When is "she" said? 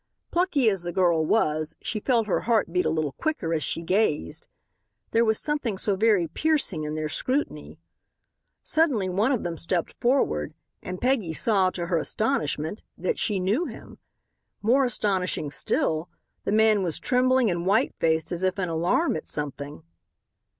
1.79-1.99, 3.61-3.83, 13.19-13.39